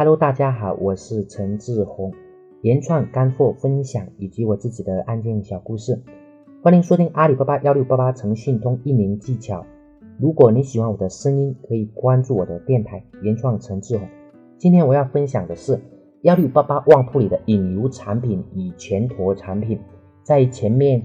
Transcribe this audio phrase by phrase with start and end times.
[0.00, 2.14] Hello，大家好，我是陈志宏，
[2.62, 6.00] 原创干货分享以及我自己的案件小故事，
[6.62, 9.66] 欢迎收听阿里巴巴幺六八八诚信通运营技巧。
[10.18, 14.08] 如果你喜欢我的声音，可以关注我的电台原创陈志宏。
[14.56, 15.78] 今天我要分享的是
[16.22, 19.78] 幺六八八旺铺里的引流产品与全坨产品，
[20.22, 21.02] 在前面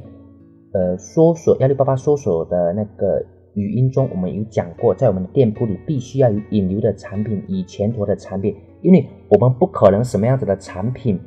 [0.72, 3.26] 呃搜索幺六八八搜索的那个。
[3.58, 8.54] 语音中我们有讲过，在我们的店铺里必须要有引流的产品，以前坨的产品，
[8.86, 11.20] 因为我们不可能什么样子的产品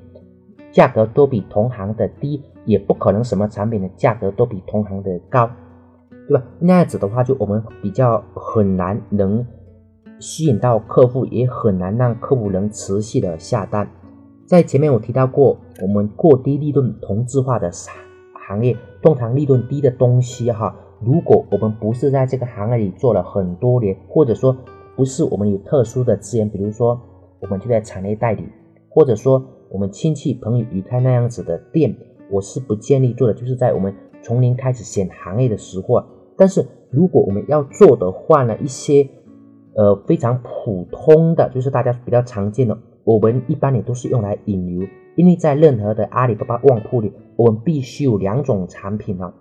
[0.70, 5.50] 价格都比同行的低，也不可能什么产品的价格都比同行的高，
[6.28, 6.44] 对吧？
[6.60, 9.44] 那样子的话，就我们比较很难能
[10.20, 13.90] 吸引到客户，也很难让客户能持续的下单。
[14.46, 17.68] 在前面我提到过，我们过低利润同质化的
[18.46, 20.76] 行业，通常利润低的东西，哈。
[21.00, 24.56] 如果我们不是在这个行业里做了很多年，或者说
[24.94, 27.00] 不是我们有特殊的资源，比如说
[27.40, 28.44] 我们就在产业代理，
[28.88, 31.96] 或者说我们亲戚朋友有开那样子的店，
[32.30, 33.34] 我是不建议做的。
[33.34, 36.04] 就是在我们从零开始选行业的时候，
[36.36, 39.08] 但是如果我们要做的话呢，一些
[39.74, 49.34] 呃非常普通的，就是大家比较常见的，我们一般也都是用来引流，因为在任何的阿里巴巴旺铺里，我们必须有两种产品啊。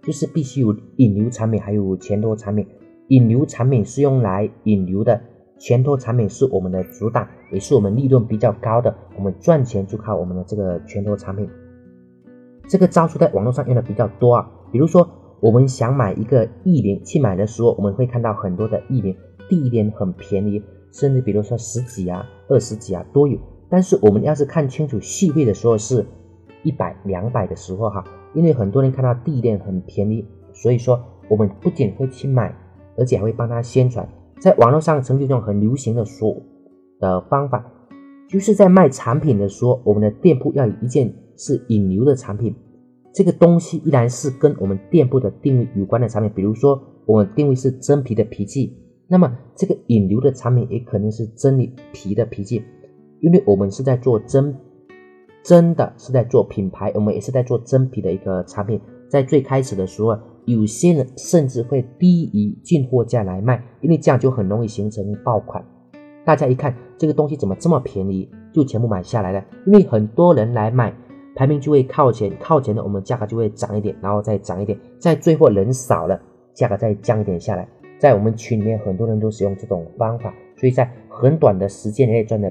[0.00, 2.66] 就是必须有引流产品，还有前头产品。
[3.08, 5.20] 引流产品是用来引流的，
[5.58, 8.94] 前托产品是我们的主打，也是我们利润比较高的。
[9.16, 11.48] 我们赚钱就靠我们的这个前托产品。
[12.68, 14.50] 这个招数在网络上用的比较多啊。
[14.70, 15.08] 比如说，
[15.40, 19.16] 我们想买一个意林，去买的时候，我们会看到很多的意林，
[19.48, 23.38] 第一点很便宜，甚至比如说十几啊、二十几啊都有。
[23.68, 26.06] 但是我们要是看清楚细费的时候，是
[26.62, 28.04] 一百、两百的时候哈。
[28.34, 32.54] 因为很多人看到地链很便宜，所以说我们不仅会去买，
[32.96, 34.06] 而且还会帮他宣传。
[34.40, 36.36] 在网络上曾经一种很流行的说
[37.00, 37.64] 的方法，
[38.28, 42.54] 就是在卖产品的时候，我们的店铺要有一件是引流的产品。
[43.12, 48.72] 这个东西依然是跟我们店铺的定位有关的产品，比如说我们定位是真皮的皮具，
[49.08, 51.58] 那么这个引流的产品也肯定是真
[51.92, 52.64] 皮的皮具，
[53.20, 54.54] 因为我们是在做真。
[55.44, 58.78] 真的是在做品牌，我们也是在做真皮的一个产品。
[59.08, 60.18] 在最开始的时候，
[60.48, 65.62] 有些人甚至会低于进货价来卖，因为这样就很容易形成爆款。
[66.24, 69.44] 大家一看这个东西怎么这么便宜，就全部买下来了。
[69.66, 70.94] 因为很多人来买，
[71.36, 74.78] 排名就会靠前，靠前的我们价格就会涨一点，然后再涨一点。
[74.98, 76.18] 在最后人少了，
[76.54, 77.68] 价格再降一点下来。
[77.98, 82.50] 在我们群里面，很多人都使用这种方法，所以在很短的时间内赚的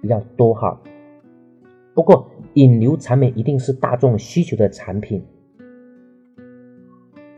[0.00, 0.80] 比较多哈。
[1.94, 5.24] 不过，引流产品一定是大众需求的产品。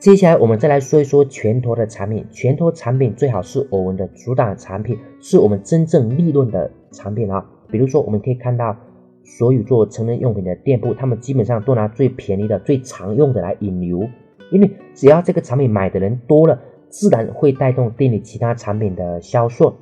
[0.04, 2.26] 接下来，我们再来说一说全托的产品。
[2.30, 7.42] 全托产品最好是我们的主打产品，是我们真正利润的产品啊。
[7.70, 8.76] 比如说，我们可以看到，
[9.24, 14.06] 所有做成人用品的店铺，他们基本上都拿最便宜的、最常用的来引流，
[14.52, 16.60] 因为只要这个产品买的人多了，
[16.90, 19.74] 自然会带动店里其他产品的销售。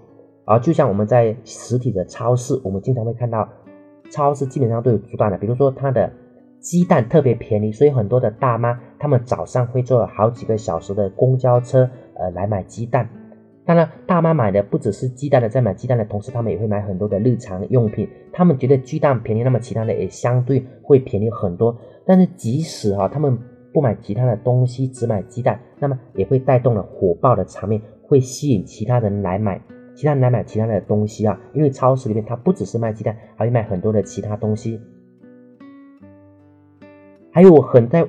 [0.44, 3.48] 而就像我们在实体的超市，我们经常会看到。
[4.08, 6.12] 超市基本上都有主打的，比如说它的
[6.62, 13.08] 鸡蛋特别便宜，所以很多的大妈她们早上会坐好几个小时的公交车，呃，来买鸡蛋。
[13.64, 18.08] 当然，大妈买的不只是鸡蛋的，在买鸡蛋的同时，他们也会买很多的日常用品。
[18.32, 21.76] 他们觉得鸡蛋便宜，那么其他的也相对会便宜很多。
[22.06, 23.36] 但是即使哈，他们
[23.72, 29.60] 不买其他的东西，只买鸡蛋，那么也会带动了火爆的场面，会吸引其他人来买。
[29.94, 34.80] 其他人来买其他的东西啊，因为超市里面它不只是卖鸡蛋，还会卖很多的其他东西。
[37.32, 38.06] 还有很在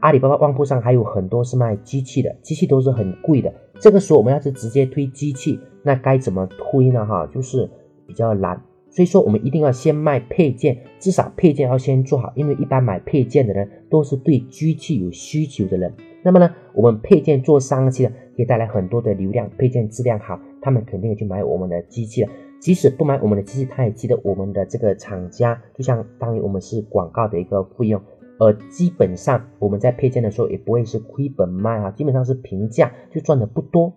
[0.00, 3.52] 阿里巴巴旺铺上还有很多是卖机器的，机器都是很贵的。
[3.78, 7.04] 这个时候我们要是直接推机器，那该怎么推呢？
[7.04, 7.70] 哈，就是
[8.06, 8.60] 比较难。
[8.88, 15.92] 所以说我们一定要先卖配件，至少配件要先做好，因为一般买配件的人都是对机器有需求的人。
[16.22, 20.40] 那么呢，我们配件做上去了，可以带来很多的流量，配件质量好。
[20.60, 22.30] 他们肯定也去买我们的机器了，
[22.60, 28.00] 即使不买我们的机器，他也记得我们的这个厂家，就像当于我们是广告的一个费用。
[28.42, 33.92] 呃基本上我们在配件的时候也不会是亏本卖啊，基本上是平价，就赚的不多。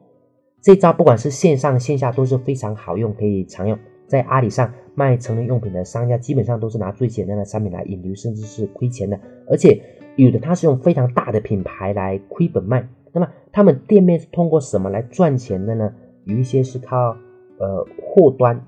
[0.62, 3.76] 这招不管是线上线下都是非常好用，可以常用。
[4.06, 9.20] 在阿里上卖成人用品的商家，基本上都是拿最简单的产品来引流，甚至是亏钱的。
[9.50, 9.82] 而且
[10.16, 12.88] 有的他是用非常大的品牌来亏本卖。
[13.14, 15.92] 那么他们店面是通过什么来赚钱的呢？
[16.26, 17.18] 有一些是靠
[17.58, 18.64] 呃货端，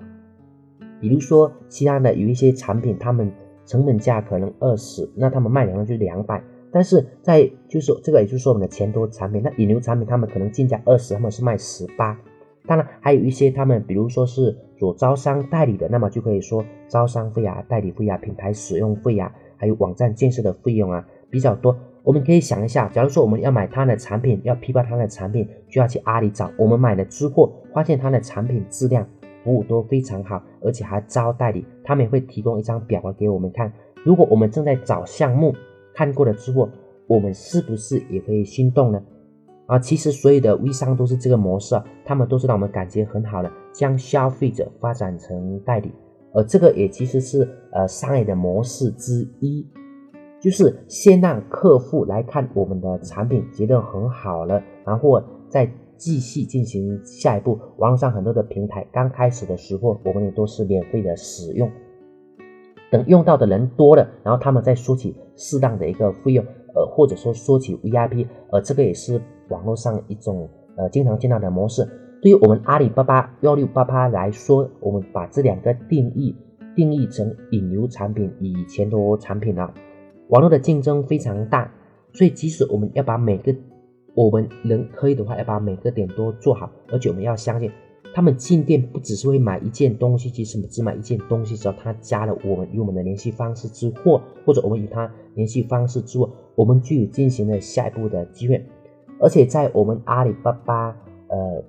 [1.00, 3.30] 比如说其他的有一些产品，他们
[3.68, 6.42] 成本价可能二十，那他们卖两万就两百，
[6.72, 12.18] 但是在就是这个也就是说我们的钱多产品，那引流产品他们可能进价二十，他们是卖十八，
[12.66, 21.76] 当然还有一些他们，比如说是做招商代理的，那么就可以说招商费啊、代理费啊、品牌使用费啊，还有网站建设的费用啊比较多。
[22.02, 26.50] 我们可以想一下，假如说我们要买他的产品，要批发他的产品，就要去阿里找。
[26.56, 29.06] 我们买了之后，发现他的产品质量、
[29.44, 33.72] 服务都非常好，而且还招代理，他们也会提供一张表格给我们看。
[34.04, 35.54] 如果我们正在找项目，
[35.94, 36.68] 看过了之后，
[37.06, 39.02] 我们是不是也会心动呢？
[39.64, 45.90] 啊，其实所有的微商都是这个模式啊，他们都是让我们感觉很好的，将消费者发展成代理，
[46.34, 49.66] 而这个也其实是呃商业的模式之一，
[50.38, 55.66] 就是先让客户来看我们的产品，觉得很好了，然后再
[55.98, 57.58] 继续进行下一步。
[57.76, 61.70] 网络上很多的平台刚开始的时候，我们也都是免费的使用，
[62.90, 66.42] 等用到的人多了，然后他们再收起适当的一个费用，
[66.74, 69.20] 呃，或者说收起 VIP，呃，这个也是。
[69.50, 70.46] 网络上一种
[70.76, 71.82] 呃经常见到的模式，
[72.20, 76.36] 对于我们阿里巴巴幺六八八来说，我们把这两个定义
[76.76, 79.72] 定义成引流产品与前端产品了。
[80.28, 81.72] 网络的竞争非常大，
[82.12, 83.56] 所以即使我们要把每个
[84.18, 87.70] 我们能可以的话，要把每个点都做好，而且我们要相信，
[88.12, 98.60] 他们进店不只是会买一件东西，即使只买一件东西，只要他加了我们与我们的联系方式之后，或者我们与他联系方式之后，我们就有进行了下一步的机会。
[99.20, 100.88] 而且在我们阿里巴巴
[101.28, 101.62] 呃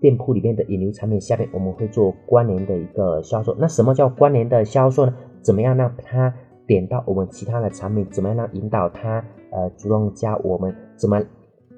[0.00, 3.52] 店铺里面的引流产品下面，我们会做关联的一个销售。
[3.58, 5.14] 那什么叫关联的销售呢？
[5.42, 6.32] 怎么样让他
[6.68, 8.06] 点到我们其他的产品？
[8.12, 10.72] 怎么样让引导他呃主动加我们？
[10.96, 11.20] 怎么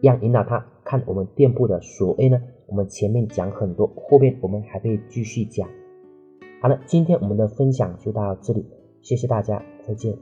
[0.07, 2.41] 这样引导他看我们店铺的所谓呢？
[2.69, 5.69] 我们前面讲很多，后面我们还会继续讲。
[6.63, 8.65] 好了，今天我们的分享就到这里，
[9.03, 10.17] 谢谢大家，再见。